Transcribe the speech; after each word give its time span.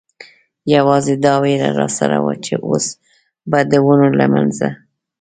یوازې 0.75 1.15
دا 1.25 1.33
وېره 1.43 1.69
را 1.79 1.87
سره 1.97 2.17
وه، 2.23 2.33
چې 2.45 2.53
اوس 2.67 2.85
به 3.49 3.59
د 3.71 3.73
ونو 3.85 4.09
له 4.19 4.25
منځه. 4.33 4.69